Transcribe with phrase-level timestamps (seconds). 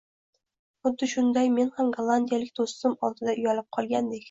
[0.87, 4.19] Xuddi shunday men ham gollandiyalik do‘stim oldida uyalib qolgandek.